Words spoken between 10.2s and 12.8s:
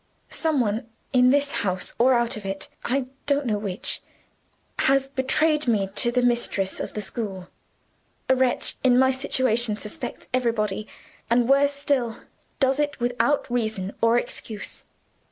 everybody, and worse still, does